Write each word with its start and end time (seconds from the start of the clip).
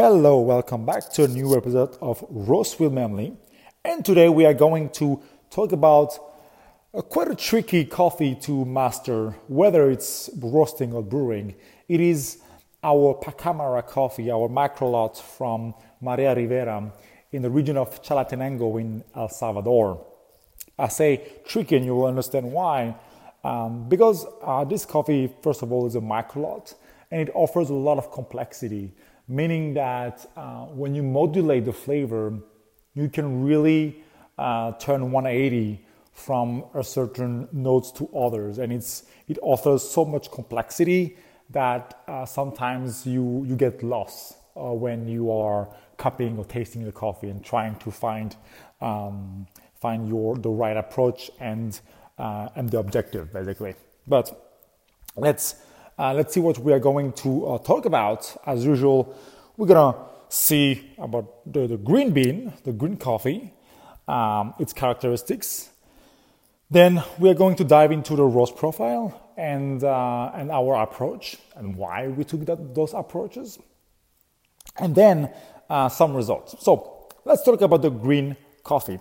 Hello, 0.00 0.38
welcome 0.38 0.86
back 0.86 1.10
to 1.14 1.24
a 1.24 1.26
new 1.26 1.56
episode 1.56 1.98
of 2.00 2.24
Roast 2.30 2.78
with. 2.78 3.36
And 3.84 4.04
today 4.04 4.28
we 4.28 4.46
are 4.46 4.54
going 4.54 4.90
to 4.90 5.20
talk 5.50 5.72
about 5.72 6.16
a 6.94 7.02
quite 7.02 7.26
a 7.26 7.34
tricky 7.34 7.84
coffee 7.84 8.36
to 8.42 8.64
master, 8.64 9.30
whether 9.48 9.90
it's 9.90 10.30
roasting 10.38 10.92
or 10.92 11.02
brewing. 11.02 11.56
It 11.88 12.00
is 12.00 12.38
our 12.80 13.12
Pacamara 13.20 13.84
coffee, 13.84 14.30
our 14.30 14.48
micro 14.48 14.88
lot 14.88 15.18
from 15.18 15.74
Maria 16.00 16.32
Rivera 16.32 16.92
in 17.32 17.42
the 17.42 17.50
region 17.50 17.76
of 17.76 18.00
Chalatenango 18.00 18.80
in 18.80 19.02
El 19.16 19.28
Salvador. 19.30 20.06
I 20.78 20.86
say 20.86 21.28
tricky, 21.44 21.74
and 21.74 21.84
you 21.84 21.96
will 21.96 22.06
understand 22.06 22.52
why. 22.52 22.94
Um, 23.42 23.88
because 23.88 24.26
uh, 24.44 24.62
this 24.62 24.84
coffee, 24.84 25.28
first 25.42 25.62
of 25.62 25.72
all, 25.72 25.88
is 25.88 25.96
a 25.96 26.00
micro 26.00 26.42
lot 26.42 26.74
and 27.10 27.20
it 27.20 27.30
offers 27.34 27.70
a 27.70 27.74
lot 27.74 27.98
of 27.98 28.12
complexity 28.12 28.92
meaning 29.28 29.74
that 29.74 30.30
uh, 30.36 30.64
when 30.66 30.94
you 30.94 31.02
modulate 31.02 31.64
the 31.64 31.72
flavor, 31.72 32.38
you 32.94 33.08
can 33.08 33.44
really 33.44 34.02
uh, 34.38 34.72
turn 34.72 35.12
180 35.12 35.84
from 36.12 36.64
a 36.74 36.82
certain 36.82 37.46
notes 37.52 37.92
to 37.92 38.08
others, 38.16 38.58
and 38.58 38.72
it's 38.72 39.04
it 39.28 39.38
offers 39.42 39.88
so 39.88 40.04
much 40.04 40.30
complexity 40.32 41.16
that 41.50 42.02
uh, 42.08 42.24
sometimes 42.26 43.06
you 43.06 43.44
you 43.46 43.54
get 43.54 43.82
lost 43.82 44.36
uh, 44.56 44.72
when 44.72 45.06
you 45.06 45.30
are 45.30 45.68
cupping 45.96 46.36
or 46.38 46.44
tasting 46.44 46.84
the 46.84 46.92
coffee 46.92 47.28
and 47.28 47.44
trying 47.44 47.76
to 47.76 47.90
find 47.90 48.36
um, 48.80 49.46
find 49.80 50.08
your 50.08 50.36
the 50.36 50.50
right 50.50 50.76
approach 50.76 51.30
and 51.38 51.80
uh, 52.18 52.48
and 52.56 52.70
the 52.70 52.78
objective 52.78 53.32
basically. 53.32 53.74
But 54.06 54.26
let's 55.16 55.56
uh, 55.98 56.14
let's 56.14 56.32
see 56.32 56.40
what 56.40 56.58
we 56.58 56.72
are 56.72 56.78
going 56.78 57.12
to 57.12 57.46
uh, 57.46 57.58
talk 57.58 57.84
about. 57.84 58.36
As 58.46 58.64
usual, 58.64 59.16
we're 59.56 59.66
going 59.66 59.92
to 59.92 59.98
see 60.28 60.92
about 60.98 61.52
the, 61.52 61.66
the, 61.66 61.76
green 61.76 62.12
bean, 62.12 62.52
the 62.64 62.72
green 62.72 62.96
coffee, 62.96 63.52
um, 64.06 64.54
its 64.58 64.72
characteristics. 64.72 65.70
Then 66.70 67.02
we 67.18 67.30
are 67.30 67.34
going 67.34 67.56
to 67.56 67.64
dive 67.64 67.90
into 67.90 68.14
the 68.14 68.24
roast 68.24 68.56
profile 68.56 69.32
and, 69.36 69.82
uh, 69.82 70.30
and 70.34 70.50
our 70.50 70.82
approach 70.82 71.36
and 71.56 71.74
why 71.74 72.08
we 72.08 72.24
took 72.24 72.44
that, 72.46 72.74
those 72.74 72.94
approaches. 72.94 73.58
And 74.78 74.94
then 74.94 75.30
uh, 75.68 75.88
some 75.88 76.14
results. 76.14 76.54
So 76.60 77.08
let's 77.24 77.42
talk 77.42 77.60
about 77.60 77.82
the 77.82 77.90
green 77.90 78.36
coffee. 78.62 79.00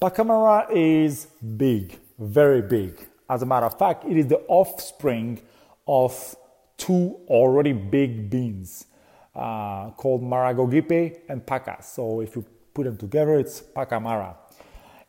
Pacamara 0.00 0.66
is 0.70 1.26
big, 1.56 1.98
very 2.18 2.62
big. 2.62 3.08
As 3.28 3.42
a 3.42 3.46
matter 3.46 3.66
of 3.66 3.78
fact, 3.78 4.04
it 4.04 4.16
is 4.16 4.26
the 4.26 4.40
offspring 4.48 5.40
of 5.86 6.36
two 6.76 7.16
already 7.28 7.72
big 7.72 8.30
beans 8.30 8.86
uh, 9.34 9.90
called 9.90 10.22
Maragogipe 10.22 11.20
and 11.28 11.44
Pacas. 11.44 11.84
So 11.84 12.20
if 12.20 12.36
you 12.36 12.44
put 12.74 12.84
them 12.84 12.96
together, 12.96 13.38
it's 13.38 13.60
Pacamara. 13.60 14.36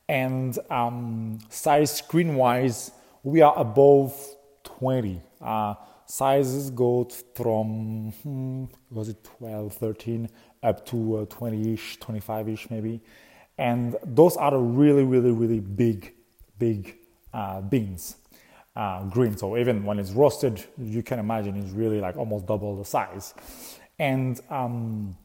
And 0.08 0.58
um, 0.70 1.40
size 1.50 1.98
screen 1.98 2.36
wise, 2.36 2.92
we 3.24 3.42
are 3.42 3.58
above 3.58 4.16
20. 4.64 5.22
Uh, 5.42 5.76
sizes 6.06 6.70
go 6.70 7.10
from, 7.36 8.14
hmm, 8.24 8.66
was 8.90 9.10
it 9.10 9.24
12, 9.24 9.74
13, 9.74 10.30
up 10.62 10.86
to 10.88 11.26
20 11.30 11.58
uh, 11.58 11.74
ish, 11.74 12.00
25 12.00 12.50
ish 12.50 12.70
maybe. 12.70 13.02
And 13.58 13.96
those 14.04 14.36
are 14.36 14.52
the 14.52 14.58
really, 14.58 15.04
really, 15.04 15.32
really 15.32 15.60
big, 15.60 16.14
big 16.58 16.98
uh, 17.34 17.62
beans 17.62 18.18
uh, 18.76 19.04
green. 19.06 19.38
So 19.38 19.58
even 19.58 19.84
when 19.86 20.00
it's 20.00 20.12
roasted, 20.12 20.64
you 20.78 21.04
can 21.04 21.20
imagine 21.20 21.56
it's 21.56 21.72
really 21.72 22.00
like 22.00 22.18
almost 22.18 22.46
double 22.46 22.76
the 22.76 22.86
size. 22.86 23.34
And 24.00 24.40
um, 24.50 25.16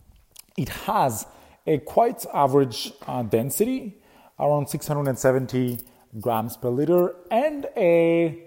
it 0.56 0.68
has 0.68 1.26
a 1.66 1.78
quite 1.78 2.24
average 2.34 2.92
uh, 3.06 3.22
density, 3.22 3.94
around 4.38 4.68
670 4.68 5.78
grams 6.20 6.56
per 6.56 6.68
liter, 6.68 7.14
and 7.30 7.66
a 7.76 8.42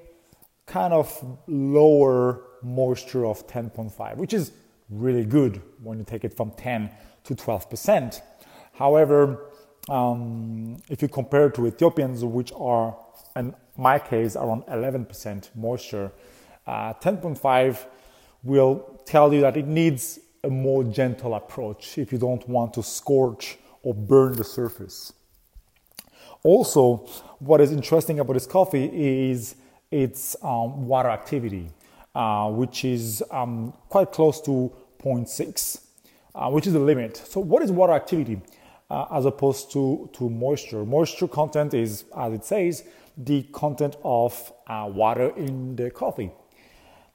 kind 0.66 0.94
of 0.94 1.40
lower 1.48 2.42
moisture 2.62 3.26
of 3.26 3.46
10.5, 3.48 4.18
which 4.18 4.34
is 4.34 4.52
really 4.90 5.24
good 5.24 5.62
when 5.82 5.98
you 5.98 6.04
take 6.04 6.24
it 6.24 6.36
from 6.36 6.52
10 6.52 6.90
to 7.24 7.36
12%. 7.36 8.22
However, 8.74 9.46
um, 9.90 10.78
if 10.90 11.02
you 11.02 11.08
compare 11.08 11.48
it 11.48 11.56
to 11.56 11.68
Ethiopians, 11.68 12.24
which 12.24 12.52
are 12.56 12.96
in 13.36 13.56
my 13.78 14.00
case 14.00 14.36
around 14.36 14.64
11% 14.66 15.56
moisture, 15.56 16.12
uh, 16.68 16.94
10.5 16.94 17.86
will 18.44 19.02
tell 19.06 19.34
you 19.34 19.42
that 19.42 19.58
it 19.58 19.68
needs 19.68 20.20
a 20.44 20.50
more 20.50 20.84
gentle 20.84 21.36
approach 21.36 21.98
if 21.98 22.12
you 22.12 22.18
don't 22.18 22.48
want 22.50 22.74
to 22.74 22.84
scorch 22.84 23.58
or 23.84 23.94
burn 23.94 24.34
the 24.36 24.44
surface. 24.44 25.14
Also, 26.44 26.98
what 27.40 27.62
is 27.62 27.72
interesting 27.72 28.20
about 28.20 28.34
this 28.34 28.48
coffee 28.48 28.90
is 29.30 29.56
its 29.92 30.36
um, 30.42 30.88
water 30.88 31.10
activity, 31.10 31.70
uh, 32.16 32.50
which 32.50 32.84
is 32.84 33.24
um, 33.30 33.74
quite 33.90 34.12
close 34.12 34.42
to 34.42 34.72
0.6, 35.04 35.82
uh, 36.34 36.50
which 36.50 36.66
is 36.66 36.74
the 36.74 36.80
limit. 36.80 37.18
So, 37.18 37.40
what 37.40 37.62
is 37.62 37.72
water 37.72 37.94
activity 37.94 38.42
uh, 38.92 39.08
as 39.18 39.26
opposed 39.26 39.72
to, 39.72 40.10
to 40.14 40.30
moisture? 40.30 40.86
Moisture 40.86 41.28
content 41.28 41.74
is, 41.74 42.04
as 42.16 42.34
it 42.34 42.44
says, 42.44 42.84
the 43.18 43.44
content 43.52 43.96
of 44.04 44.52
uh, 44.68 44.90
water 44.94 45.30
in 45.38 45.76
the 45.76 45.90
coffee. 45.90 46.32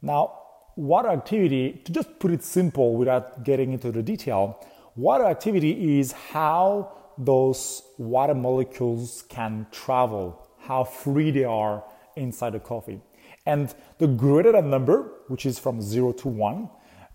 Now, 0.00 0.38
water 0.76 1.08
activity, 1.08 1.82
to 1.84 1.92
just 1.92 2.18
put 2.18 2.30
it 2.30 2.42
simple 2.42 2.96
without 2.96 3.44
getting 3.44 3.72
into 3.72 3.92
the 3.92 4.02
detail, 4.02 4.64
water 4.94 5.24
activity 5.24 5.98
is 5.98 6.12
how 6.12 6.92
those 7.18 7.82
water 7.98 8.34
molecules 8.34 9.24
can 9.28 9.66
travel, 9.70 10.46
how 10.58 10.84
free 10.84 11.30
they 11.30 11.44
are 11.44 11.84
inside 12.16 12.50
the 12.50 12.60
coffee. 12.60 13.00
And 13.46 13.74
the 13.98 14.06
greater 14.06 14.52
the 14.52 14.62
number, 14.62 15.12
which 15.28 15.46
is 15.46 15.58
from 15.58 15.80
zero 15.80 16.12
to 16.12 16.28
one, 16.28 16.68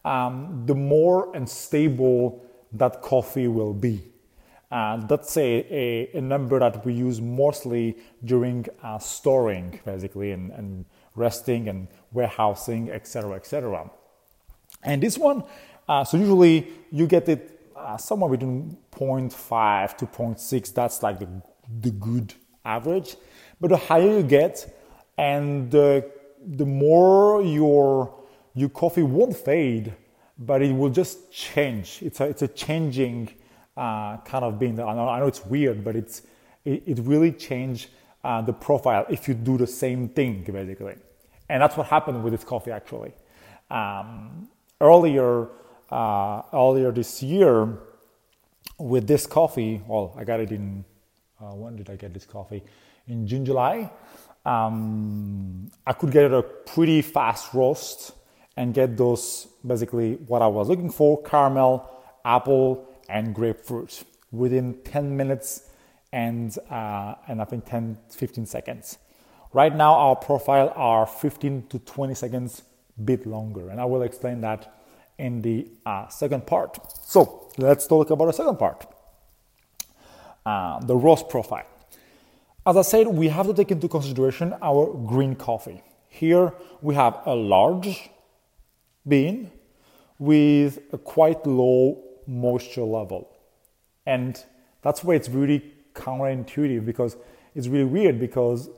um, 0.05 0.63
the 0.65 0.75
more 0.75 1.35
unstable 1.35 2.45
that 2.73 3.01
coffee 3.01 3.47
will 3.47 3.73
be. 3.73 4.01
And 4.71 5.07
that's 5.09 5.35
a, 5.35 5.41
a, 5.69 6.17
a, 6.17 6.21
number 6.21 6.57
that 6.59 6.85
we 6.85 6.93
use 6.93 7.19
mostly 7.19 7.97
during 8.23 8.65
uh, 8.81 8.99
storing, 8.99 9.81
basically, 9.85 10.31
and, 10.31 10.49
and 10.51 10.85
resting 11.13 11.67
and 11.67 11.89
warehousing, 12.13 12.89
etc., 12.89 13.35
etc. 13.35 13.91
And 14.81 15.03
this 15.03 15.17
one, 15.17 15.43
uh, 15.89 16.05
so 16.05 16.15
usually 16.15 16.69
you 16.89 17.05
get 17.05 17.27
it 17.27 17.59
uh, 17.75 17.97
somewhere 17.97 18.31
between 18.31 18.77
0.5 18.93 19.97
to 19.97 20.05
0.6. 20.05 20.73
That's 20.73 21.03
like 21.03 21.19
the, 21.19 21.27
the 21.81 21.91
good 21.91 22.33
average. 22.63 23.17
But 23.59 23.71
the 23.71 23.77
higher 23.77 24.19
you 24.19 24.23
get, 24.23 24.73
and 25.17 25.69
the, 25.69 26.09
the 26.45 26.65
more 26.65 27.41
your 27.41 28.15
your 28.53 28.69
coffee 28.69 29.03
won't 29.03 29.35
fade, 29.35 29.93
but 30.37 30.61
it 30.61 30.73
will 30.73 30.89
just 30.89 31.31
change. 31.31 31.99
It's 32.01 32.19
a 32.19 32.25
it's 32.25 32.41
a 32.41 32.47
changing 32.47 33.29
uh, 33.81 34.17
kind 34.17 34.45
of 34.45 34.59
bean. 34.59 34.79
I 34.79 34.93
know, 34.93 35.09
I 35.09 35.19
know 35.19 35.27
it's 35.27 35.43
weird, 35.45 35.83
but 35.83 35.95
it's 35.95 36.21
it, 36.65 36.83
it 36.85 36.99
really 36.99 37.31
changed 37.31 37.89
uh, 38.23 38.41
the 38.41 38.53
profile 38.53 39.05
if 39.09 39.27
you 39.27 39.33
do 39.33 39.57
the 39.57 39.65
same 39.65 40.07
thing 40.09 40.43
basically. 40.43 40.95
And 41.49 41.61
that's 41.61 41.75
what 41.75 41.87
happened 41.87 42.23
with 42.23 42.33
this 42.33 42.43
coffee 42.43 42.71
actually. 42.71 43.13
Um, 43.71 44.49
earlier, 44.79 45.47
uh, 45.89 46.43
earlier 46.53 46.91
this 46.91 47.23
year, 47.23 47.79
with 48.77 49.07
this 49.07 49.25
coffee, 49.25 49.81
well, 49.87 50.13
I 50.17 50.23
got 50.23 50.39
it 50.39 50.51
in, 50.51 50.85
uh, 51.39 51.53
when 51.55 51.75
did 51.75 51.89
I 51.89 51.95
get 51.95 52.13
this 52.13 52.25
coffee? 52.25 52.63
In 53.07 53.27
June, 53.27 53.45
July. 53.45 53.91
Um, 54.45 55.71
I 55.85 55.93
could 55.93 56.11
get 56.11 56.31
a 56.31 56.41
pretty 56.41 57.01
fast 57.01 57.53
roast 57.53 58.11
and 58.57 58.73
get 58.73 58.97
those 58.97 59.47
basically 59.65 60.15
what 60.27 60.41
I 60.41 60.47
was 60.47 60.67
looking 60.69 60.89
for 60.89 61.21
caramel, 61.23 61.89
apple, 62.25 62.90
and 63.11 63.35
grapefruit 63.35 64.03
within 64.31 64.81
10 64.83 65.15
minutes 65.15 65.69
and, 66.13 66.57
uh, 66.69 67.15
and 67.27 67.41
I 67.41 67.45
think 67.45 67.65
10, 67.65 67.97
15 68.09 68.45
seconds. 68.45 68.97
Right 69.53 69.75
now, 69.75 69.93
our 69.93 70.15
profile 70.15 70.73
are 70.75 71.05
15 71.05 71.67
to 71.69 71.79
20 71.79 72.15
seconds, 72.15 72.63
bit 73.03 73.25
longer, 73.25 73.69
and 73.69 73.79
I 73.81 73.85
will 73.85 74.01
explain 74.01 74.41
that 74.41 74.73
in 75.17 75.41
the 75.41 75.67
uh, 75.85 76.07
second 76.07 76.47
part. 76.47 76.79
So 77.03 77.49
let's 77.57 77.85
talk 77.85 78.09
about 78.09 78.25
the 78.25 78.33
second 78.33 78.57
part, 78.57 78.85
uh, 80.45 80.79
the 80.79 80.95
roast 80.95 81.29
profile. 81.29 81.67
As 82.65 82.77
I 82.77 82.81
said, 82.81 83.07
we 83.07 83.27
have 83.27 83.47
to 83.47 83.53
take 83.53 83.71
into 83.71 83.87
consideration 83.87 84.55
our 84.61 84.93
green 84.93 85.35
coffee. 85.35 85.83
Here 86.07 86.53
we 86.81 86.95
have 86.95 87.19
a 87.25 87.33
large 87.33 88.09
bean 89.07 89.51
with 90.19 90.79
a 90.93 90.97
quite 90.97 91.45
low 91.45 92.10
moisture 92.27 92.83
level. 92.83 93.29
And 94.05 94.43
that's 94.81 95.03
why 95.03 95.15
it's 95.15 95.29
really 95.29 95.63
counterintuitive 95.93 96.85
because 96.85 97.17
it's 97.55 97.67
really 97.67 97.85
weird 97.85 98.19
because 98.19 98.69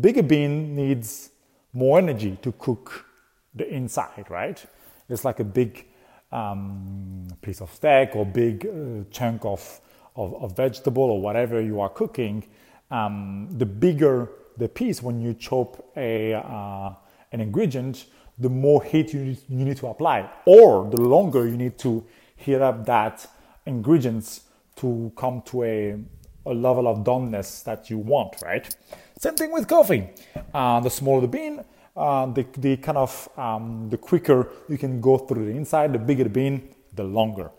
bigger 0.00 0.22
bean 0.22 0.74
needs 0.74 1.30
more 1.72 1.98
energy 1.98 2.38
to 2.42 2.52
cook 2.52 3.06
the 3.54 3.68
inside, 3.72 4.26
right? 4.30 4.64
It's 5.08 5.24
like 5.24 5.40
a 5.40 5.44
big 5.44 5.86
um, 6.30 7.28
piece 7.42 7.60
of 7.60 7.72
steak 7.72 8.16
or 8.16 8.24
big 8.24 8.66
uh, 8.66 9.04
chunk 9.10 9.44
of, 9.44 9.80
of, 10.16 10.34
of, 10.42 10.56
vegetable 10.56 11.02
or 11.02 11.20
whatever 11.20 11.60
you 11.60 11.80
are 11.80 11.90
cooking, 11.90 12.44
um, 12.90 13.48
the 13.52 13.66
bigger 13.66 14.30
the 14.56 14.68
piece 14.68 15.02
when 15.02 15.20
you 15.20 15.34
chop 15.34 15.84
a, 15.96 16.34
uh, 16.34 16.92
an 17.32 17.40
ingredient, 17.40 18.06
the 18.38 18.48
more 18.48 18.82
heat 18.82 19.12
you 19.12 19.24
need, 19.24 19.38
you 19.48 19.64
need 19.64 19.76
to 19.76 19.86
apply, 19.86 20.30
or 20.46 20.90
the 20.90 21.00
longer 21.00 21.46
you 21.46 21.56
need 21.56 21.78
to 21.78 22.04
heat 22.42 22.60
up 22.60 22.86
that 22.86 23.26
ingredients 23.66 24.42
to 24.76 25.12
come 25.16 25.42
to 25.42 25.62
a, 25.62 25.98
a 26.46 26.54
level 26.54 26.88
of 26.88 27.04
doneness 27.04 27.62
that 27.64 27.90
you 27.90 27.98
want, 27.98 28.40
right? 28.42 28.74
Same 29.18 29.34
thing 29.34 29.52
with 29.52 29.68
coffee. 29.68 30.08
Uh, 30.52 30.80
the 30.80 30.90
smaller 30.90 31.20
the 31.20 31.28
bean, 31.28 31.64
uh, 31.96 32.26
the, 32.26 32.46
the 32.58 32.76
kind 32.78 32.98
of 32.98 33.28
um, 33.36 33.88
the 33.90 33.96
quicker 33.96 34.48
you 34.68 34.78
can 34.78 35.00
go 35.00 35.18
through 35.18 35.46
the 35.46 35.56
inside, 35.56 35.92
the 35.92 35.98
bigger 35.98 36.24
the 36.24 36.30
bean, 36.30 36.74
the 36.94 37.04
longer. 37.04 37.50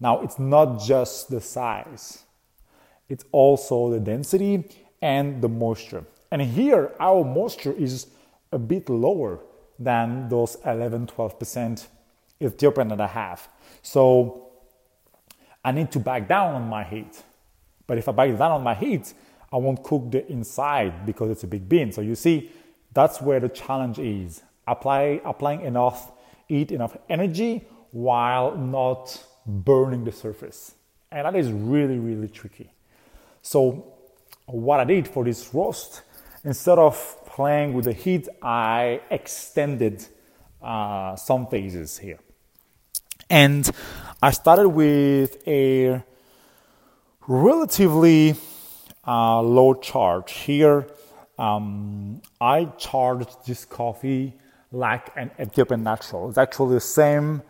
Now, 0.00 0.20
it's 0.22 0.38
not 0.38 0.80
just 0.80 1.30
the 1.30 1.40
size, 1.40 2.24
it's 3.08 3.24
also 3.30 3.90
the 3.90 4.00
density 4.00 4.64
and 5.00 5.42
the 5.42 5.48
moisture. 5.48 6.04
And 6.30 6.40
here, 6.42 6.92
our 6.98 7.24
moisture 7.24 7.72
is 7.72 8.06
a 8.50 8.58
bit 8.58 8.88
lower 8.88 9.40
than 9.78 10.28
those 10.28 10.56
11 10.64 11.08
12% 11.08 11.86
Ethiopian 12.42 12.88
that 12.88 13.00
I 13.00 13.06
have. 13.06 13.48
So 13.82 14.48
I 15.64 15.72
need 15.72 15.90
to 15.92 15.98
back 15.98 16.28
down 16.28 16.54
on 16.54 16.68
my 16.68 16.84
heat. 16.84 17.22
But 17.86 17.98
if 17.98 18.08
I 18.08 18.12
back 18.12 18.30
down 18.38 18.52
on 18.52 18.62
my 18.62 18.74
heat, 18.74 19.14
I 19.52 19.56
won't 19.56 19.82
cook 19.82 20.10
the 20.10 20.26
inside 20.30 21.04
because 21.04 21.30
it's 21.30 21.44
a 21.44 21.46
big 21.46 21.68
bean. 21.68 21.92
So 21.92 22.00
you 22.00 22.14
see, 22.14 22.50
that's 22.92 23.20
where 23.20 23.40
the 23.40 23.48
challenge 23.48 23.98
is. 23.98 24.42
Apply, 24.66 25.20
applying 25.24 25.62
enough 25.62 26.12
heat, 26.48 26.72
enough 26.72 26.96
energy 27.08 27.66
while 27.90 28.56
not 28.56 29.24
burning 29.46 30.04
the 30.04 30.12
surface. 30.12 30.74
And 31.10 31.26
that 31.26 31.36
is 31.36 31.52
really, 31.52 31.98
really 31.98 32.28
tricky. 32.28 32.72
So 33.42 33.92
what 34.46 34.80
I 34.80 34.84
did 34.84 35.06
for 35.08 35.24
this 35.24 35.52
roast, 35.52 36.02
instead 36.44 36.78
of 36.78 37.26
playing 37.26 37.74
with 37.74 37.84
the 37.84 37.92
heat, 37.92 38.28
I 38.40 39.00
extended 39.10 40.06
uh, 40.62 41.16
some 41.16 41.46
phases 41.46 41.98
here. 41.98 42.18
And 43.32 43.70
I 44.20 44.30
started 44.30 44.68
with 44.68 45.42
a 45.48 46.02
relatively 47.26 48.34
uh, 49.06 49.40
low 49.40 49.72
charge. 49.72 50.32
Here, 50.32 50.86
um, 51.38 52.20
I 52.42 52.66
charged 52.76 53.46
this 53.46 53.64
coffee 53.64 54.34
like 54.70 55.16
an 55.16 55.30
Ethiopian 55.40 55.82
natural. 55.82 56.28
It's 56.28 56.36
actually 56.36 56.74
the 56.74 56.82
same 56.82 57.40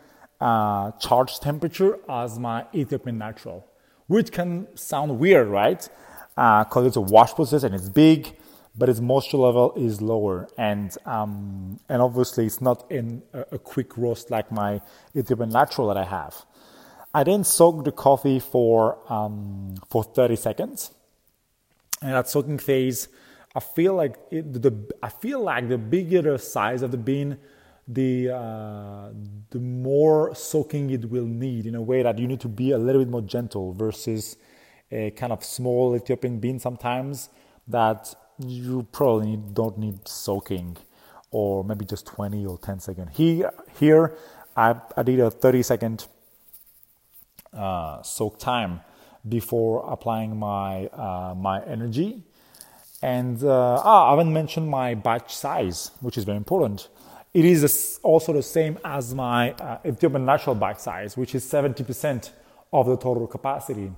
uh, 0.40 0.92
charge 1.00 1.40
temperature 1.40 1.98
as 2.08 2.38
my 2.38 2.64
Ethiopian 2.72 3.18
natural, 3.18 3.66
which 4.06 4.30
can 4.30 4.68
sound 4.76 5.18
weird, 5.18 5.48
right? 5.48 5.88
Because 6.36 6.84
uh, 6.84 6.86
it's 6.86 6.96
a 6.96 7.00
wash 7.00 7.34
process 7.34 7.64
and 7.64 7.74
it's 7.74 7.88
big 7.88 8.36
but 8.74 8.88
its 8.88 9.00
moisture 9.00 9.36
level 9.36 9.72
is 9.76 10.00
lower, 10.00 10.48
and 10.56 10.96
um, 11.04 11.78
and 11.88 12.00
obviously 12.00 12.46
it's 12.46 12.60
not 12.60 12.90
in 12.90 13.22
a, 13.32 13.40
a, 13.52 13.58
quick 13.58 13.98
roast 13.98 14.30
like 14.30 14.50
my 14.50 14.80
Ethiopian 15.14 15.50
natural 15.50 15.88
that 15.88 15.96
I 15.96 16.04
have. 16.04 16.44
I 17.12 17.24
then 17.24 17.44
soak 17.44 17.84
the 17.84 17.92
coffee 17.92 18.40
for 18.40 18.98
um, 19.12 19.74
for 19.90 20.02
30 20.02 20.36
seconds, 20.36 20.90
and 22.00 22.12
that 22.12 22.30
soaking 22.30 22.58
phase, 22.58 23.08
I 23.54 23.60
feel 23.60 23.94
like 23.94 24.16
it, 24.30 24.62
the 24.62 24.74
I 25.02 25.10
feel 25.10 25.40
like 25.40 25.68
the 25.68 25.78
bigger 25.78 26.22
the 26.22 26.38
size 26.38 26.80
of 26.80 26.92
the 26.92 26.96
bean, 26.96 27.36
the 27.86 28.30
uh, 28.30 29.10
the 29.50 29.60
more 29.60 30.34
soaking 30.34 30.90
it 30.90 31.10
will 31.10 31.26
need 31.26 31.66
in 31.66 31.74
a 31.74 31.82
way 31.82 32.02
that 32.02 32.18
you 32.18 32.26
need 32.26 32.40
to 32.40 32.48
be 32.48 32.70
a 32.70 32.78
little 32.78 33.02
bit 33.02 33.10
more 33.10 33.22
gentle 33.22 33.74
versus 33.74 34.38
a 34.90 35.10
kind 35.10 35.32
of 35.32 35.44
small 35.44 35.94
Ethiopian 35.94 36.38
bean 36.38 36.58
sometimes 36.58 37.28
that 37.68 38.14
you 38.48 38.86
probably 38.92 39.36
don't 39.36 39.78
need 39.78 40.06
soaking 40.06 40.76
or 41.30 41.64
maybe 41.64 41.84
just 41.84 42.06
20 42.06 42.46
or 42.46 42.58
10 42.58 42.80
seconds. 42.80 43.16
Here, 43.16 43.50
here 43.78 44.16
I, 44.56 44.76
I 44.96 45.02
did 45.02 45.20
a 45.20 45.30
30 45.30 45.62
second 45.62 46.06
uh, 47.52 48.02
soak 48.02 48.38
time 48.38 48.80
before 49.28 49.84
applying 49.90 50.36
my, 50.36 50.86
uh, 50.86 51.34
my 51.36 51.64
energy. 51.64 52.22
And 53.00 53.42
uh, 53.42 53.80
ah, 53.82 54.08
I 54.08 54.10
haven't 54.10 54.32
mentioned 54.32 54.68
my 54.68 54.94
batch 54.94 55.34
size, 55.34 55.90
which 56.00 56.16
is 56.16 56.24
very 56.24 56.36
important. 56.36 56.88
It 57.34 57.44
is 57.44 57.98
also 58.02 58.32
the 58.32 58.42
same 58.42 58.78
as 58.84 59.14
my 59.14 59.52
uh, 59.52 59.78
Ethiopian 59.86 60.24
natural 60.24 60.54
batch 60.54 60.78
size, 60.78 61.16
which 61.16 61.34
is 61.34 61.44
70% 61.44 62.30
of 62.72 62.86
the 62.86 62.96
total 62.96 63.26
capacity. 63.26 63.90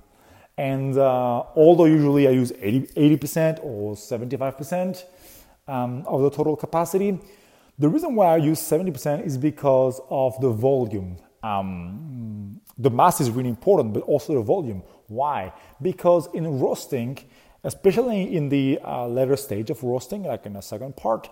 And 0.57 0.97
uh, 0.97 1.43
although 1.55 1.85
usually 1.85 2.27
I 2.27 2.31
use 2.31 2.53
80, 2.61 3.17
percent 3.17 3.59
or 3.61 3.95
75% 3.95 5.03
um, 5.67 6.03
of 6.07 6.21
the 6.21 6.29
total 6.29 6.55
capacity, 6.55 7.19
the 7.77 7.89
reason 7.89 8.15
why 8.15 8.27
I 8.27 8.37
use 8.37 8.59
70% 8.61 9.25
is 9.25 9.37
because 9.37 9.99
of 10.09 10.39
the 10.39 10.49
volume. 10.49 11.17
Um, 11.43 12.61
the 12.77 12.89
mass 12.89 13.19
is 13.19 13.29
really 13.29 13.49
important, 13.49 13.93
but 13.93 14.03
also 14.03 14.35
the 14.35 14.41
volume. 14.41 14.81
Why? 15.07 15.53
Because 15.81 16.27
in 16.33 16.59
roasting, 16.59 17.19
especially 17.63 18.35
in 18.35 18.49
the 18.49 18.79
uh, 18.83 19.07
later 19.07 19.35
stage 19.35 19.69
of 19.69 19.83
roasting, 19.83 20.23
like 20.23 20.45
in 20.45 20.53
the 20.53 20.61
second 20.61 20.95
part, 20.95 21.29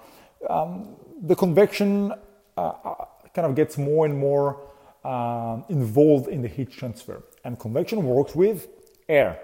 um, 0.49 0.95
the 1.21 1.35
convection 1.35 2.13
uh, 2.57 2.61
uh 2.61 3.05
kind 3.33 3.47
of 3.47 3.55
gets 3.55 3.77
more 3.77 4.05
and 4.05 4.15
more 4.15 4.61
uh, 5.03 5.59
involved 5.69 6.27
in 6.27 6.41
the 6.41 6.47
heat 6.47 6.71
transfer. 6.71 7.23
And 7.43 7.57
convection 7.57 8.03
works 8.03 8.35
with 8.35 8.67
air. 9.07 9.39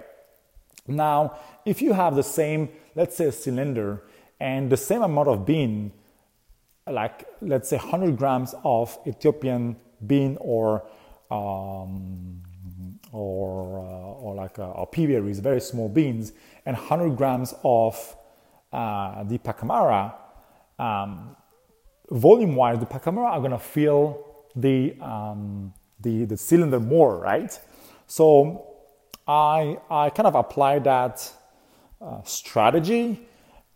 Now, 0.87 1.37
if 1.65 1.81
you 1.81 1.93
have 1.93 2.15
the 2.15 2.23
same, 2.23 2.69
let's 2.95 3.15
say, 3.15 3.25
a 3.25 3.31
cylinder 3.31 4.03
and 4.39 4.69
the 4.69 4.77
same 4.77 5.01
amount 5.01 5.27
of 5.27 5.45
bean, 5.45 5.91
like 6.87 7.25
let's 7.41 7.69
say 7.69 7.77
100 7.77 8.17
grams 8.17 8.55
of 8.63 8.97
Ethiopian 9.05 9.75
bean 10.05 10.37
or 10.39 10.83
um, 11.29 12.41
or 13.11 13.79
uh, 13.79 14.21
or 14.21 14.35
like 14.35 14.57
a, 14.57 14.71
a 14.71 14.87
peaberry 14.87 15.61
small 15.61 15.89
beans, 15.89 16.33
and 16.65 16.75
100 16.75 17.15
grams 17.15 17.53
of 17.63 18.15
uh, 18.73 19.23
the 19.23 19.37
pacamara. 19.37 20.13
Um, 20.79 21.35
volume-wise, 22.09 22.79
the 22.79 22.85
pacamara 22.85 23.31
are 23.31 23.41
gonna 23.41 23.59
fill 23.59 24.25
the 24.55 24.95
um, 25.01 25.73
the 25.99 26.25
the 26.25 26.37
cylinder 26.37 26.79
more, 26.79 27.19
right? 27.19 27.59
So 28.07 28.68
I, 29.29 29.77
I 29.91 30.09
kind 30.09 30.25
of 30.25 30.33
apply 30.33 30.79
that 30.79 31.31
uh, 32.01 32.23
strategy 32.23 33.27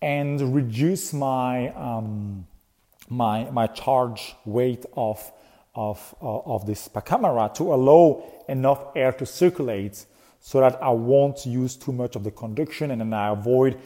and 0.02 0.56
reduce 0.56 1.14
my, 1.14 1.70
um, 1.76 2.48
my, 3.08 3.52
my 3.52 3.68
charge 3.68 4.36
weight 4.46 4.84
of, 4.98 5.32
of, 5.76 6.16
uh, 6.24 6.40
of 6.40 6.66
this 6.66 6.88
Pacamara 6.88 7.54
to 7.54 7.72
allow 7.72 8.24
enough 8.50 8.84
air 8.96 9.12
to 9.12 9.28
circulate 9.28 10.04
so 10.40 10.60
that 10.60 10.82
I 10.82 10.90
won't 10.90 11.46
use 11.46 11.76
too 11.76 11.92
much 11.92 12.16
of 12.16 12.24
the 12.24 12.32
conduction 12.32 12.90
and 12.90 13.00
then 13.00 13.14
I 13.14 13.30
avoid 13.30 13.80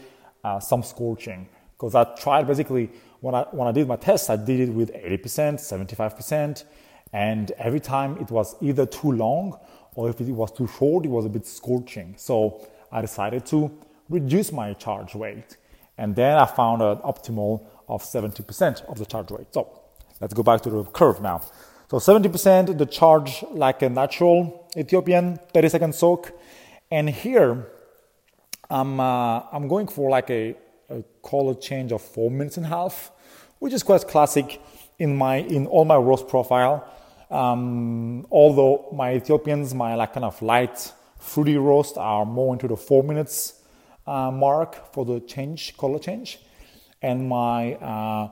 uh, 0.46 0.62
some 0.62 0.84
scorching. 0.84 1.50
Because 1.74 1.96
I 1.96 2.06
tried 2.16 2.48
basically 2.48 2.92
when 3.20 3.36
I, 3.36 3.42
when 3.52 3.68
I 3.68 3.74
did 3.74 3.90
my 3.90 3.98
test, 3.98 4.30
I 4.30 4.38
did 4.38 4.70
it 4.70 4.72
with 4.72 4.94
80%, 4.94 5.56
75%, 5.56 6.64
and 7.12 7.52
every 7.58 7.82
time 7.82 8.18
it 8.20 8.32
was 8.32 8.56
either 8.62 8.86
too 8.86 9.12
long 9.12 9.60
or 9.98 10.12
if 10.12 10.22
it 10.22 10.32
was 10.32 10.51
too 10.51 10.68
short, 10.68 11.06
it 11.06 11.10
was 11.10 11.25
a 11.25 11.30
bit 11.30 11.46
scorching. 11.46 12.13
So 12.18 12.62
I 12.92 13.01
decided 13.01 13.48
to 13.48 13.72
reduce 14.10 14.51
my 14.51 14.74
charge 14.74 15.16
weight. 15.16 15.58
And 15.98 16.16
then 16.16 16.38
I 16.38 16.46
found 16.46 16.84
an 16.84 16.98
optimal 16.98 17.66
of 17.89 18.04
70% 18.04 18.86
of 18.86 19.00
the 19.00 19.06
charge 19.08 19.32
weight. 19.32 19.48
So 19.51 19.68
let's 20.22 20.36
go 20.36 20.44
back 20.44 20.62
to 20.62 20.70
the 20.70 20.84
curve 20.84 21.20
now. 21.20 21.42
So 21.89 21.98
70% 21.98 22.77
the 22.77 22.86
charge 22.86 23.44
like 23.50 23.82
a 23.82 23.89
natural 23.89 24.70
Ethiopian 24.77 25.39
30 25.51 25.70
second 25.70 25.96
soak. 25.96 26.32
And 26.92 27.10
here 27.10 27.66
I'm, 28.70 29.00
uh, 29.00 29.42
I'm 29.51 29.68
going 29.68 29.88
for 29.88 30.12
like 30.12 30.30
a, 30.30 30.56
a 30.92 31.04
color 31.24 31.56
change 31.56 31.92
of 31.92 32.04
four 32.04 32.30
minutes 32.30 32.58
and 32.58 32.68
a 32.68 32.70
half, 32.70 33.12
which 33.58 33.74
is 33.74 33.82
quite 33.82 34.08
classic 34.08 34.62
in 35.00 35.16
my 35.16 35.38
in 35.38 35.66
all 35.68 35.86
my 35.86 35.96
roast 35.96 36.27
profile. 36.27 36.88
Um, 37.29 38.25
although 38.31 38.89
my 38.93 39.15
Ethiopians, 39.15 39.74
my 39.74 39.96
like 39.96 40.13
kind 40.13 40.25
of 40.25 40.41
light 40.41 40.93
fruity 41.19 41.57
roast 41.57 41.98
are 41.98 42.25
more 42.25 42.53
into 42.53 42.67
the 42.67 42.77
four 42.77 43.03
minutes 43.03 43.62
uh, 44.05 44.31
mark 44.31 44.93
for 44.93 45.05
the 45.05 45.19
change, 45.22 45.75
color 45.77 46.00
change. 46.00 46.39
And 47.01 47.27
my 47.27 47.75
uh, 47.75 48.29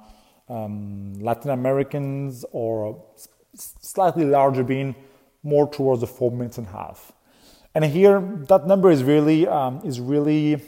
um, 0.49 1.13
Latin 1.19 1.51
Americans 1.51 2.45
or 2.51 3.03
slightly 3.55 4.25
larger 4.25 4.63
bean 4.63 4.95
more 5.43 5.69
towards 5.69 6.01
the 6.01 6.07
four 6.07 6.31
minutes 6.31 6.57
and 6.57 6.67
a 6.67 6.71
half. 6.71 7.11
And 7.73 7.83
here 7.85 8.21
that 8.47 8.65
number 8.65 8.89
is 8.89 9.03
really 9.03 9.47
um, 9.47 9.81
is 9.83 9.99
really 9.99 10.53
it 10.53 10.61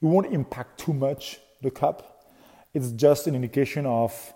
won't 0.00 0.32
impact 0.32 0.80
too 0.80 0.94
much 0.94 1.38
the 1.62 1.70
cup. 1.70 2.24
It's 2.72 2.90
just 2.92 3.26
an 3.26 3.34
indication 3.34 3.84
of 3.84 4.32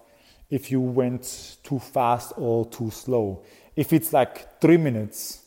if 0.54 0.70
you 0.70 0.80
went 0.80 1.56
too 1.64 1.80
fast 1.80 2.32
or 2.37 2.64
too 2.66 2.88
slow. 2.88 3.42
if 3.76 3.92
it's 3.92 4.12
like 4.12 4.61
three 4.61 4.76
minutes 4.76 5.40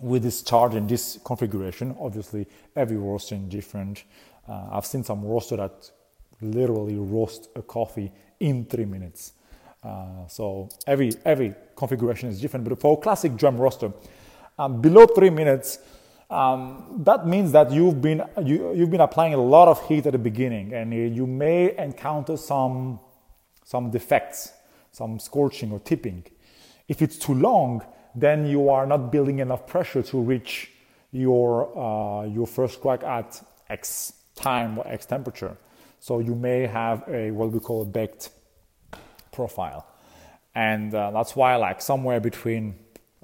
with 0.00 0.22
this 0.22 0.42
charge 0.42 0.74
in 0.74 0.86
this 0.86 1.18
configuration, 1.22 1.94
obviously 2.00 2.46
every 2.74 2.96
roaster 2.96 3.34
is 3.34 3.42
different. 3.42 4.04
Uh, 4.48 4.68
I've 4.72 4.86
seen 4.86 5.04
some 5.04 5.22
roaster 5.22 5.56
that 5.56 5.90
literally 6.40 6.96
roast 6.96 7.50
a 7.56 7.60
coffee 7.60 8.10
in 8.40 8.64
three 8.64 8.86
minutes. 8.86 9.32
Uh, 9.82 10.26
so 10.28 10.70
every 10.86 11.12
every 11.24 11.54
configuration 11.74 12.30
is 12.30 12.40
different. 12.40 12.66
But 12.66 12.80
for 12.80 12.96
a 12.96 13.00
classic 13.00 13.36
drum 13.36 13.58
roaster, 13.58 13.92
um, 14.58 14.80
below 14.80 15.06
three 15.06 15.30
minutes, 15.30 15.78
um, 16.30 17.02
that 17.04 17.26
means 17.26 17.52
that 17.52 17.70
you've 17.70 18.00
been 18.00 18.22
you, 18.42 18.72
you've 18.74 18.90
been 18.90 19.02
applying 19.02 19.34
a 19.34 19.42
lot 19.56 19.68
of 19.68 19.86
heat 19.88 20.06
at 20.06 20.12
the 20.12 20.24
beginning, 20.30 20.72
and 20.72 20.92
you 20.94 21.26
may 21.26 21.76
encounter 21.76 22.38
some 22.38 22.98
some 23.66 23.90
defects, 23.90 24.52
some 24.92 25.18
scorching 25.18 25.72
or 25.72 25.80
tipping. 25.80 26.24
If 26.86 27.02
it's 27.02 27.18
too 27.18 27.34
long, 27.34 27.84
then 28.14 28.46
you 28.46 28.68
are 28.70 28.86
not 28.86 29.10
building 29.10 29.40
enough 29.40 29.66
pressure 29.66 30.02
to 30.04 30.20
reach 30.20 30.70
your 31.10 31.76
uh, 31.76 32.26
your 32.26 32.46
first 32.46 32.80
crack 32.80 33.02
at 33.02 33.42
X 33.68 34.12
time 34.36 34.78
or 34.78 34.86
X 34.86 35.04
temperature. 35.04 35.56
So 35.98 36.20
you 36.20 36.36
may 36.36 36.66
have 36.66 37.02
a 37.08 37.32
what 37.32 37.50
we 37.50 37.58
call 37.58 37.82
a 37.82 37.84
baked 37.84 38.30
profile, 39.32 39.84
and 40.54 40.94
uh, 40.94 41.10
that's 41.10 41.34
why 41.34 41.56
like 41.56 41.82
somewhere 41.82 42.20
between 42.20 42.76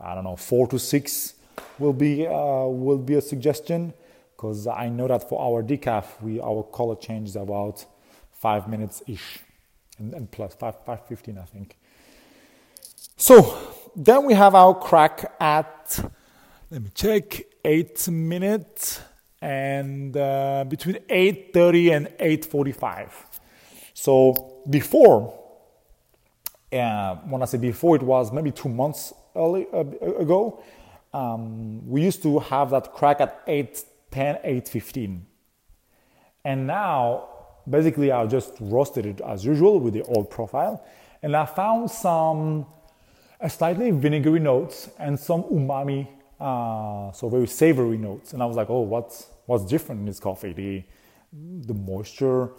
I 0.03 0.17
don't 0.17 0.25
know 0.25 0.37
four 0.37 0.67
to 0.69 0.79
six 0.79 1.35
will 1.79 1.93
be 1.93 2.27
uh, 2.27 2.67
will 2.67 2.99
be 2.99 3.15
a 3.15 3.23
suggestion 3.23 3.95
because 4.37 4.67
I 4.67 4.89
know 4.89 5.07
that 5.07 5.29
for 5.29 5.41
our 5.41 5.63
decaf 5.63 6.21
we 6.21 6.41
our 6.41 6.65
color 6.65 6.97
change 6.97 7.29
is 7.29 7.37
about 7.37 7.85
five 8.33 8.69
minutes 8.69 9.05
ish 9.07 9.39
and, 10.03 10.15
and 10.15 10.31
plus 10.31 10.55
five 10.55 10.75
five 10.85 11.07
fifteen 11.07 11.39
I 11.39 11.45
think. 11.45 11.77
So 13.17 13.57
then 13.95 14.25
we 14.25 14.35
have 14.35 14.55
our 14.55 14.75
crack 14.75 15.35
at 15.41 16.01
let 16.71 16.83
me 16.83 16.91
check 16.95 17.43
eight 17.65 18.09
minutes 18.09 19.01
and 19.41 20.17
uh, 20.17 20.65
between 20.69 20.97
8.30 20.97 21.97
and 21.97 22.07
8.45 22.19 23.11
so 23.93 24.63
before 24.71 25.39
uh, 26.73 27.17
when 27.17 27.43
i 27.43 27.45
say 27.45 27.59
before 27.59 27.97
it 27.97 28.03
was 28.03 28.33
maybe 28.33 28.53
two 28.53 28.69
months 28.69 29.13
early, 29.37 29.67
uh, 29.73 29.81
ago 29.81 30.63
um, 31.13 31.87
we 31.89 32.03
used 32.03 32.23
to 32.23 32.39
have 32.39 32.71
that 32.71 32.95
crack 32.95 33.21
at 33.21 33.47
8.10 33.47 34.45
8.15 34.45 35.21
and 36.45 36.67
now 36.67 37.29
basically 37.69 38.11
i 38.11 38.27
just 38.27 38.55
roasted 38.61 39.07
it 39.07 39.21
as 39.21 39.45
usual 39.45 39.79
with 39.81 39.95
the 39.95 40.03
old 40.05 40.31
profile 40.31 40.85
and 41.23 41.37
i 41.37 41.45
found 41.45 41.91
some 41.91 42.67
slightly 43.49 43.91
vinegary 43.91 44.41
notes 44.41 44.91
and 44.99 45.19
some 45.19 45.43
umami 45.45 46.07
uh, 46.43 47.13
so 47.13 47.29
very 47.29 47.47
savory 47.47 47.97
notes. 47.97 48.33
And 48.33 48.43
I 48.43 48.47
was 48.47 48.57
like, 48.57 48.69
oh, 48.69 48.81
what's 48.81 49.29
what's 49.47 49.65
different 49.65 50.01
in 50.01 50.07
this 50.07 50.19
coffee? 50.19 50.53
The 50.53 50.83
the 51.33 51.75
moisture 51.75 52.51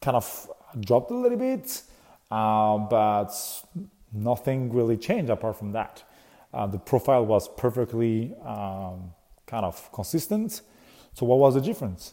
kind 0.00 0.16
of 0.16 0.50
dropped 0.78 1.10
a 1.10 1.14
little 1.14 1.38
bit, 1.38 1.82
uh, 2.30 2.78
but 2.78 3.32
nothing 4.12 4.72
really 4.72 4.98
changed 4.98 5.30
apart 5.30 5.56
from 5.56 5.72
that. 5.72 6.02
Uh, 6.52 6.66
the 6.66 6.78
profile 6.78 7.24
was 7.24 7.48
perfectly 7.48 8.34
um, 8.44 9.12
kind 9.46 9.64
of 9.64 9.90
consistent. 9.90 10.60
So 11.14 11.24
what 11.26 11.38
was 11.38 11.54
the 11.54 11.60
difference? 11.60 12.12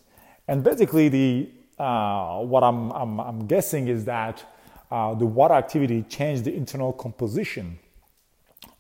And 0.52 0.66
basically, 0.66 1.08
the 1.08 1.50
uh, 1.80 2.40
what 2.40 2.62
I'm, 2.62 2.92
I'm, 2.92 3.22
I'm 3.22 3.48
guessing 3.48 3.88
is 3.88 4.04
that 4.04 4.44
uh, 4.92 5.14
the 5.14 5.26
water 5.26 5.54
activity 5.54 6.04
changed 6.10 6.44
the 6.44 6.54
internal 6.54 6.92
composition 6.92 7.80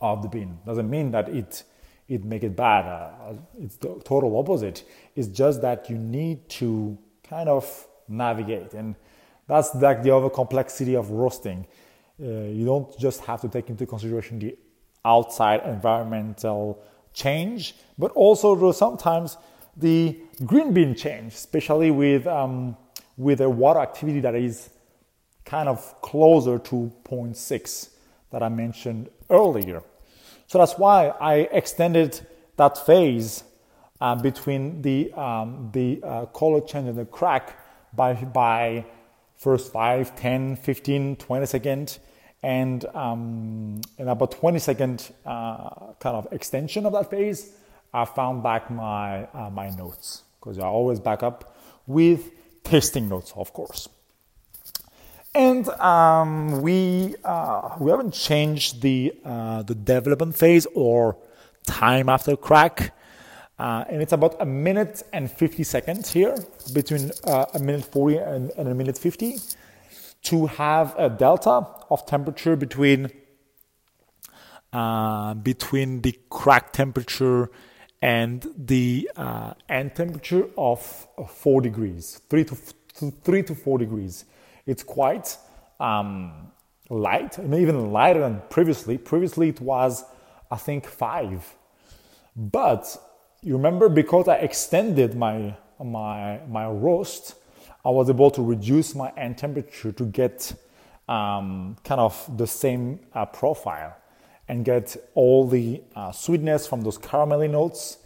of 0.02 0.22
the 0.22 0.28
bean. 0.28 0.60
Doesn't 0.66 0.90
mean 0.90 1.12
that 1.12 1.30
it 1.30 1.64
it 2.10 2.26
make 2.26 2.44
it 2.44 2.58
bad. 2.58 2.86
Uh, 2.86 3.36
it's 3.58 3.78
the 3.78 4.02
total 4.04 4.38
opposite. 4.38 4.84
It's 5.16 5.30
just 5.30 5.62
that 5.62 5.90
you 5.90 5.98
need 5.98 6.50
to 6.60 6.98
kind 7.24 7.48
of 7.48 7.88
navigate, 8.10 8.74
and 8.74 8.98
that's 9.48 9.74
like 9.74 10.04
the 10.04 10.14
other 10.14 10.30
complexity 10.30 10.98
of 10.98 11.10
roasting. 11.10 11.66
Uh, 12.22 12.52
you 12.52 12.66
don't 12.66 13.00
just 13.00 13.22
have 13.22 13.40
to 13.40 13.48
take 13.48 13.70
into 13.70 13.86
consideration 13.86 14.40
the 14.40 14.58
outside 15.06 15.62
environmental 15.64 16.84
change, 17.14 17.76
but 17.98 18.12
also 18.12 18.74
sometimes 18.74 19.38
the 19.78 20.18
green 20.46 20.74
bean 20.74 20.96
change, 20.96 21.34
especially 21.34 21.92
with 21.92 22.28
um, 22.28 22.76
with 23.18 23.42
a 23.42 23.50
water 23.50 23.80
activity 23.80 24.20
that 24.20 24.36
is 24.36 24.70
kind 25.46 25.70
of 25.70 26.02
closer 26.02 26.58
to 26.60 26.92
0.6 27.04 27.90
that 28.32 28.42
I 28.42 28.50
mentioned 28.50 29.10
earlier. 29.30 29.84
So 30.48 30.58
that's 30.58 30.78
why 30.78 31.10
I 31.10 31.48
extended 31.52 32.20
that 32.58 32.86
phase 32.86 33.44
uh, 34.00 34.16
between 34.16 34.82
the, 34.82 35.14
um, 35.14 35.70
the 35.72 36.02
uh, 36.04 36.26
color 36.28 36.62
change 36.62 36.90
and 36.90 36.98
the 36.98 37.06
crack 37.06 37.58
by, 37.94 38.14
by 38.14 38.86
first 39.36 39.72
5, 39.72 40.16
10, 40.16 40.56
15, 40.56 41.16
20 41.18 41.46
seconds, 41.46 42.00
and, 42.44 42.86
um, 42.96 43.82
and 44.00 44.10
about 44.10 44.32
20 44.32 44.58
second 44.58 45.12
uh, 45.26 45.94
kind 46.00 46.16
of 46.16 46.28
extension 46.32 46.86
of 46.86 46.94
that 46.94 47.10
phase, 47.12 47.54
I 47.94 48.06
found 48.06 48.44
back 48.44 48.72
my, 48.72 49.26
uh, 49.26 49.50
my 49.50 49.70
notes 49.70 50.24
because 50.40 50.58
I 50.58 50.66
always 50.66 51.00
back 51.00 51.24
up 51.24 51.56
with 51.88 52.32
tasting 52.64 53.10
notes, 53.10 53.34
of 53.36 53.54
course. 53.54 53.90
And 55.34 55.68
um, 55.70 56.62
we 56.62 57.16
uh, 57.24 57.78
we 57.80 57.90
haven't 57.90 58.14
changed 58.14 58.82
the 58.82 59.14
uh, 59.24 59.64
the 59.64 59.76
development 59.76 60.36
phase 60.36 60.68
or 60.76 61.16
time 61.66 62.10
after 62.10 62.36
crack, 62.36 62.94
uh, 63.58 63.86
and 63.88 64.02
it's 64.02 64.12
about 64.12 64.36
a 64.42 64.46
minute 64.46 65.04
and 65.14 65.32
fifty 65.32 65.64
seconds 65.64 66.12
here 66.12 66.36
between 66.74 67.12
uh, 67.24 67.46
a 67.54 67.60
minute 67.60 67.86
forty 67.86 68.18
and, 68.18 68.52
and, 68.58 68.68
a 68.68 68.76
minute 68.76 68.98
fifty 68.98 69.38
to 70.24 70.48
have 70.48 70.94
a 70.98 71.10
delta 71.10 71.66
of 71.90 72.06
temperature 72.06 72.58
between 72.58 73.10
uh, 74.74 75.34
between 75.36 76.02
the 76.02 76.12
crack 76.30 76.74
temperature 76.74 77.50
and 78.02 78.48
the 78.58 79.10
uh, 79.16 79.54
end 79.70 79.96
temperature 79.96 80.48
of 80.58 81.08
four 81.30 81.62
degrees, 81.62 82.22
three 82.30 82.44
to, 82.46 82.58
to 82.96 83.12
three 83.24 83.44
to 83.44 83.56
four 83.56 83.78
degrees 83.78 84.26
it's 84.66 84.84
quite 84.84 85.38
um, 85.80 86.52
light, 86.90 87.40
I 87.40 87.44
mean, 87.44 87.62
even 87.62 87.92
lighter 87.92 88.22
than 88.22 88.42
previously. 88.50 88.98
Previously, 88.98 89.50
it 89.50 89.62
was, 89.62 90.04
I 90.50 90.58
think, 90.58 90.86
five. 90.88 91.56
But 92.36 92.98
you 93.42 93.56
remember, 93.56 93.90
because 93.90 94.28
I 94.28 94.36
extended 94.36 95.16
my 95.16 95.56
my 95.84 96.40
my 96.48 96.68
roast, 96.68 97.36
I 97.84 97.90
was 97.90 98.10
able 98.10 98.30
to 98.32 98.44
reduce 98.44 98.94
my 98.94 99.12
end 99.18 99.40
temperature 99.40 99.92
to 99.92 100.06
get 100.06 100.54
um, 101.10 101.76
kind 101.84 102.00
of 102.00 102.38
the 102.38 102.48
same 102.48 103.00
uh, 103.14 103.26
profile 103.26 103.96
and 104.52 104.66
get 104.66 104.98
all 105.14 105.48
the 105.48 105.82
uh, 105.96 106.12
sweetness 106.12 106.68
from 106.68 106.82
those 106.82 106.98
caramelly 106.98 107.50
notes 107.50 108.00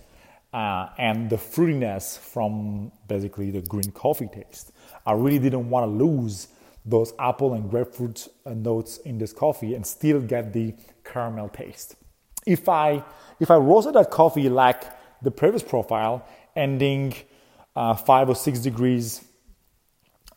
uh, 0.54 0.90
and 1.00 1.28
the 1.28 1.36
fruitiness 1.36 2.20
from 2.20 2.92
basically 3.08 3.50
the 3.50 3.62
green 3.62 3.92
coffee 3.92 4.30
taste. 4.32 4.72
I 5.08 5.14
really 5.14 5.40
didn't 5.40 5.68
want 5.72 5.86
to 5.86 6.06
lose 6.06 6.50
those 6.86 7.14
apple 7.18 7.56
and 7.56 7.68
grapefruit 7.68 8.28
uh, 8.46 8.54
notes 8.54 9.00
in 9.00 9.18
this 9.18 9.34
coffee 9.34 9.74
and 9.74 9.84
still 9.84 10.22
get 10.22 10.54
the 10.54 10.76
caramel 11.04 11.50
taste. 11.50 11.96
If 12.46 12.70
I 12.70 13.04
if 13.40 13.50
I 13.50 13.56
roasted 13.56 13.96
that 13.96 14.12
coffee 14.12 14.48
like 14.48 14.84
the 15.24 15.32
previous 15.32 15.64
profile, 15.64 16.28
ending 16.56 17.16
uh, 17.76 17.96
five 17.96 18.30
or 18.30 18.36
six 18.36 18.60
degrees 18.60 19.26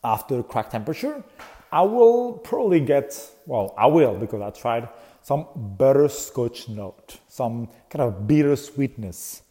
after 0.02 0.42
crack 0.42 0.70
temperature, 0.70 1.22
I 1.70 1.82
will 1.82 2.32
probably 2.32 2.80
get 2.80 3.30
well, 3.44 3.74
I 3.76 3.88
will 3.88 4.14
because 4.14 4.40
I 4.40 4.48
tried 4.58 4.88
some 5.28 5.46
butterscotch 5.80 6.68
note, 6.68 7.18
some 7.28 7.68
kind 7.90 8.02
of 8.06 8.26
bitter 8.26 8.56
sweetness. 8.56 9.42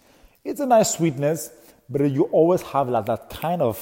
It's 0.44 0.60
a 0.60 0.66
nice 0.66 0.90
sweetness, 0.98 1.52
but 1.90 2.10
you 2.10 2.24
always 2.40 2.62
have 2.74 2.90
like 2.90 3.06
that 3.06 3.30
kind 3.30 3.62
of 3.62 3.78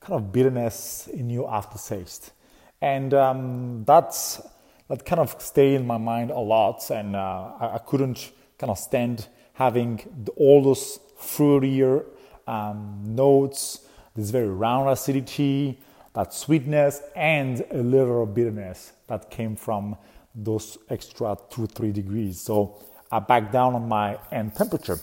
kind 0.00 0.14
of 0.14 0.32
bitterness 0.32 1.08
in 1.08 1.28
your 1.28 1.52
aftertaste 1.52 2.32
and 2.80 3.12
um, 3.14 3.84
that's 3.84 4.40
that 4.88 5.04
kind 5.04 5.20
of 5.20 5.40
stayed 5.40 5.74
in 5.74 5.86
my 5.86 5.98
mind 5.98 6.30
a 6.30 6.38
lot, 6.38 6.88
and 6.90 7.14
uh, 7.14 7.50
I, 7.60 7.74
I, 7.74 7.78
couldn't 7.78 8.32
kind 8.56 8.70
of 8.70 8.78
stand 8.78 9.26
having 9.52 10.00
the, 10.24 10.32
all 10.32 10.62
those 10.62 10.98
fruitier 11.20 12.06
um, 12.46 13.02
notes, 13.04 13.80
this 14.16 14.30
very 14.30 14.48
round 14.48 14.88
acidity, 14.88 15.78
that 16.14 16.32
sweetness, 16.32 17.02
and 17.14 17.62
a 17.70 17.82
little 17.82 18.24
bitterness 18.24 18.92
that 19.08 19.30
came 19.30 19.56
from 19.56 19.96
those 20.34 20.78
extra 20.88 21.36
two 21.50 21.66
three 21.66 21.92
degrees. 21.92 22.40
So 22.40 22.82
I 23.10 23.20
back 23.20 23.52
down 23.52 23.74
on 23.74 23.88
my 23.88 24.18
end 24.30 24.54
temperature, 24.54 24.98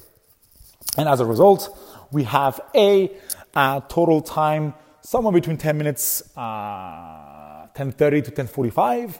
and 0.98 1.10
as 1.10 1.20
a 1.20 1.26
result, 1.26 1.70
we 2.12 2.24
have 2.24 2.62
a, 2.76 3.12
a 3.56 3.84
total 3.90 4.22
time 4.22 4.74
somewhere 5.02 5.34
between 5.34 5.58
10 5.58 5.78
minutes. 5.78 6.24
Uh, 6.38 7.36
10.30 7.76 8.24
to 8.24 8.32
10.45 8.32 9.20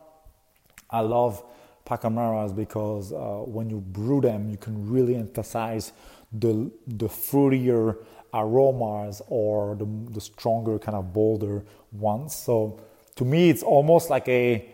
I 0.89 1.01
love 1.01 1.43
Pacamaras 1.89 2.55
because 2.55 3.11
uh, 3.11 3.43
when 3.45 3.69
you 3.69 3.79
brew 3.79 4.21
them, 4.21 4.49
you 4.49 4.57
can 4.57 4.89
really 4.89 5.15
emphasize 5.15 5.91
the 6.31 6.71
the 6.87 7.07
fruitier 7.07 7.97
aromas 8.33 9.21
or 9.27 9.75
the, 9.75 9.87
the 10.11 10.21
stronger 10.21 10.77
kind 10.77 10.95
of 10.95 11.11
bolder 11.13 11.63
ones. 11.91 12.35
So 12.35 12.79
to 13.15 13.25
me, 13.25 13.49
it's 13.49 13.63
almost 13.63 14.09
like 14.09 14.27
a 14.27 14.69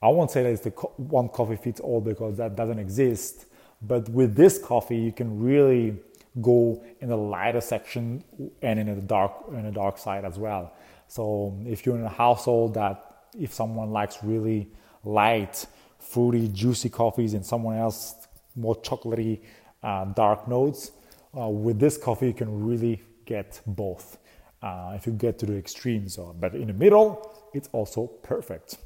I 0.00 0.08
won't 0.08 0.30
say 0.30 0.44
that 0.44 0.50
it's 0.50 0.62
the 0.62 0.70
co- 0.70 0.92
one 0.96 1.28
coffee 1.28 1.56
fits 1.56 1.80
all 1.80 2.00
because 2.00 2.36
that 2.36 2.56
doesn't 2.56 2.78
exist. 2.78 3.46
But 3.82 4.08
with 4.08 4.34
this 4.34 4.58
coffee, 4.58 4.96
you 4.96 5.12
can 5.12 5.40
really 5.40 5.96
go 6.40 6.84
in 7.00 7.08
the 7.08 7.16
lighter 7.16 7.60
section 7.60 8.22
and 8.62 8.78
in 8.78 8.86
the 8.86 9.02
dark 9.02 9.32
in 9.52 9.64
the 9.64 9.72
dark 9.72 9.98
side 9.98 10.24
as 10.24 10.38
well. 10.38 10.72
So 11.08 11.58
if 11.66 11.84
you're 11.84 11.96
in 11.96 12.04
a 12.04 12.08
household 12.08 12.74
that 12.74 13.04
if 13.38 13.52
someone 13.52 13.90
likes 13.90 14.18
really 14.22 14.68
light, 15.04 15.66
fruity, 15.98 16.48
juicy 16.48 16.88
coffees 16.88 17.34
and 17.34 17.44
someone 17.44 17.76
else 17.76 18.14
more 18.56 18.76
chocolatey, 18.76 19.40
uh, 19.82 20.06
dark 20.06 20.48
notes, 20.48 20.92
uh, 21.38 21.48
with 21.48 21.78
this 21.78 21.96
coffee 21.96 22.26
you 22.26 22.32
can 22.34 22.64
really 22.64 23.02
get 23.24 23.60
both. 23.66 24.18
Uh, 24.60 24.94
if 24.96 25.06
you 25.06 25.12
get 25.12 25.38
to 25.38 25.46
the 25.46 25.56
extremes, 25.56 26.18
but 26.40 26.54
in 26.54 26.66
the 26.66 26.72
middle, 26.72 27.48
it's 27.54 27.68
also 27.72 28.06
perfect. 28.06 28.78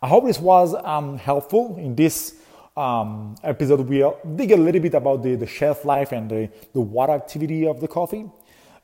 I 0.00 0.08
hope 0.08 0.24
this 0.24 0.38
was 0.38 0.74
um, 0.84 1.18
helpful. 1.18 1.76
In 1.76 1.94
this 1.94 2.36
um, 2.76 3.34
episode, 3.42 3.80
we'll 3.80 4.18
dig 4.36 4.52
a 4.52 4.56
little 4.56 4.80
bit 4.80 4.94
about 4.94 5.22
the, 5.22 5.34
the 5.34 5.46
shelf 5.46 5.84
life 5.84 6.12
and 6.12 6.30
the, 6.30 6.50
the 6.72 6.80
water 6.80 7.12
activity 7.12 7.66
of 7.66 7.80
the 7.80 7.88
coffee. 7.88 8.24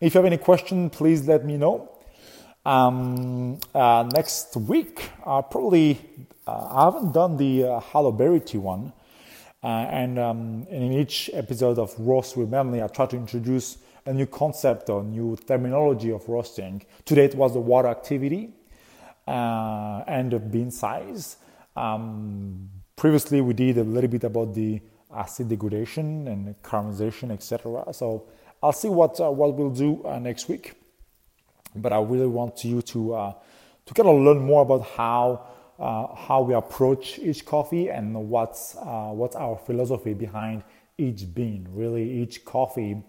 If 0.00 0.14
you 0.14 0.18
have 0.18 0.26
any 0.26 0.38
question, 0.38 0.90
please 0.90 1.26
let 1.26 1.44
me 1.44 1.56
know. 1.56 1.91
Um, 2.64 3.58
uh, 3.74 4.08
next 4.14 4.56
week, 4.56 5.10
uh, 5.26 5.42
probably 5.42 5.98
uh, 6.46 6.66
I 6.70 6.84
haven't 6.84 7.12
done 7.12 7.36
the 7.36 7.64
uh, 7.64 7.80
one, 8.60 8.92
uh, 9.64 9.66
and, 9.66 10.18
um, 10.18 10.66
and, 10.70 10.84
in 10.84 10.92
each 10.92 11.28
episode 11.32 11.78
of 11.78 11.92
Roast 11.98 12.36
with 12.36 12.54
I 12.54 12.86
try 12.86 13.06
to 13.06 13.16
introduce 13.16 13.78
a 14.06 14.12
new 14.12 14.26
concept 14.26 14.90
or 14.90 15.02
new 15.02 15.36
terminology 15.36 16.12
of 16.12 16.28
roasting. 16.28 16.84
Today 17.04 17.24
it 17.24 17.34
was 17.34 17.52
the 17.52 17.60
water 17.60 17.88
activity 17.88 18.50
uh, 19.26 20.02
and 20.06 20.30
the 20.30 20.38
bean 20.38 20.70
size. 20.70 21.36
Um, 21.76 22.68
previously, 22.94 23.40
we 23.40 23.54
did 23.54 23.78
a 23.78 23.84
little 23.84 24.10
bit 24.10 24.24
about 24.24 24.54
the 24.54 24.80
acid 25.12 25.48
degradation 25.48 26.28
and 26.28 26.62
caramelization, 26.62 27.32
etc. 27.32 27.92
So 27.92 28.28
I'll 28.62 28.72
see 28.72 28.88
what 28.88 29.18
what 29.18 29.54
we'll 29.54 29.70
do 29.70 30.02
next 30.20 30.48
week. 30.48 30.81
But 31.74 31.92
I 31.92 32.00
really 32.00 32.26
want 32.26 32.64
you 32.64 32.82
to 32.82 33.14
uh, 33.14 33.32
to 33.86 33.94
kind 33.94 34.08
of 34.08 34.20
learn 34.20 34.38
more 34.38 34.62
about 34.62 34.86
how 34.96 35.46
uh, 35.78 36.14
how 36.14 36.42
we 36.42 36.54
approach 36.54 37.18
each 37.18 37.44
coffee 37.44 37.88
and 37.90 38.28
what's 38.28 38.76
uh, 38.76 39.10
what's 39.12 39.36
our 39.36 39.56
philosophy 39.56 40.14
behind 40.14 40.62
each 40.98 41.32
bean. 41.34 41.68
Really, 41.70 42.10
each 42.22 42.44
coffee 42.44 43.02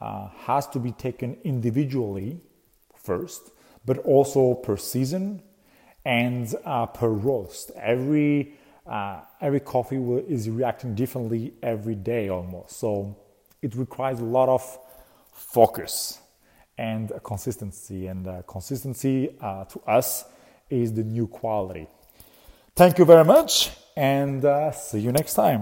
has 0.00 0.66
to 0.66 0.80
be 0.80 0.90
taken 0.90 1.36
individually 1.44 2.40
first 2.96 3.52
but 3.84 3.98
also 3.98 4.54
per 4.54 4.76
season 4.76 5.42
and 6.04 6.54
uh, 6.64 6.86
per 6.86 7.08
roast. 7.08 7.70
Every 7.76 8.54
uh, 8.86 9.20
every 9.40 9.60
coffee 9.60 9.98
will, 9.98 10.18
is 10.28 10.50
reacting 10.50 10.94
differently 10.94 11.54
every 11.62 11.94
day 11.94 12.28
almost. 12.28 12.78
So 12.78 13.16
it 13.60 13.76
requires 13.76 14.18
a 14.18 14.24
lot 14.24 14.48
of 14.48 14.78
focus 15.32 16.18
and 16.78 17.12
consistency. 17.22 18.06
And 18.06 18.26
uh, 18.26 18.42
consistency 18.42 19.36
uh, 19.40 19.64
to 19.66 19.80
us 19.86 20.24
is 20.68 20.92
the 20.92 21.04
new 21.04 21.26
quality. 21.26 21.86
Thank 22.74 22.98
you 22.98 23.04
very 23.04 23.24
much, 23.24 23.70
and 23.94 24.42
uh, 24.44 24.72
see 24.72 25.00
you 25.00 25.12
next 25.12 25.34
time. 25.34 25.60